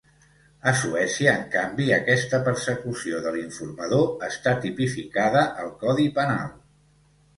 [0.69, 6.51] A Suècia, en canvi, aquesta persecució de l’informador està tipificada al codi penal.